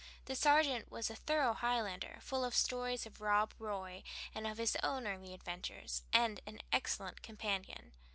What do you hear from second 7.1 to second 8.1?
companion.